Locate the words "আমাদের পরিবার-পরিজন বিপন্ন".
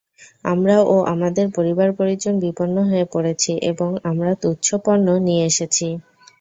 1.13-2.77